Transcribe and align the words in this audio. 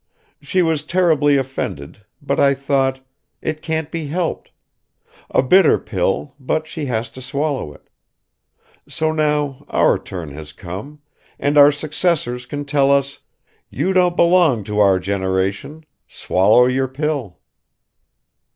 She 0.41 0.63
was 0.63 0.81
terribly 0.81 1.37
offended, 1.37 2.03
but 2.23 2.39
I 2.39 2.55
thought, 2.55 3.01
'It 3.39 3.61
can't 3.61 3.91
be 3.91 4.07
helped 4.07 4.49
a 5.29 5.43
bitter 5.43 5.77
pill, 5.77 6.33
but 6.39 6.65
she 6.65 6.85
has 6.87 7.11
to 7.11 7.21
swallow 7.21 7.71
it.' 7.71 7.87
So 8.87 9.11
now 9.11 9.63
our 9.69 9.99
turn 9.99 10.31
has 10.31 10.53
come, 10.53 11.03
and 11.37 11.55
our 11.55 11.71
successors 11.71 12.47
can 12.47 12.65
tell 12.65 12.89
us: 12.89 13.19
'You 13.69 13.93
don't 13.93 14.15
belong 14.15 14.63
to 14.63 14.79
our 14.79 14.97
generation; 14.97 15.85
swallow 16.07 16.65
your 16.65 16.87
pill.'" 16.87 17.37